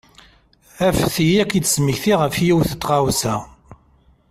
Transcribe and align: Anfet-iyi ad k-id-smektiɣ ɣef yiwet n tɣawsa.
Anfet-iyi 0.85 1.37
ad 1.41 1.47
k-id-smektiɣ 1.51 2.17
ɣef 2.21 2.35
yiwet 2.45 2.71
n 2.75 2.79
tɣawsa. 2.81 3.35